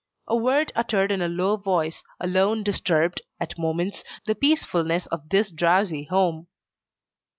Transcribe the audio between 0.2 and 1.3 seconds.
A word uttered in a